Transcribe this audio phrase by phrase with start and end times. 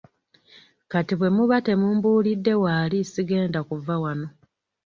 [0.91, 4.27] Kati bwe muba temumbuulidde waali sigenda kuva wano.